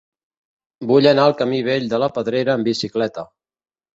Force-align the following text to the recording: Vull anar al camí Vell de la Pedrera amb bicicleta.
Vull 0.91 1.07
anar 1.09 1.25
al 1.31 1.35
camí 1.41 1.59
Vell 1.67 1.85
de 1.93 1.99
la 2.03 2.09
Pedrera 2.17 2.55
amb 2.57 2.69
bicicleta. 2.71 3.29